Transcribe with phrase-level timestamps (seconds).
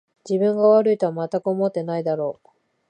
[0.27, 2.49] 自分が悪いとはまったく思ってないだろう